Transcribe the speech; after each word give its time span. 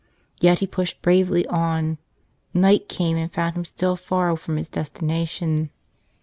Yet 0.39 0.57
he 0.57 0.65
pushed 0.65 1.03
bravely 1.03 1.45
on. 1.45 1.99
Night 2.55 2.89
came 2.89 3.17
and 3.17 3.31
found 3.31 3.55
him 3.55 3.65
still 3.65 3.95
far 3.95 4.35
from 4.35 4.57
his 4.57 4.67
destination. 4.69 5.69